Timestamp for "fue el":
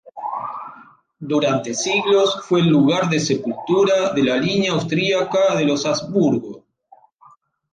2.47-2.69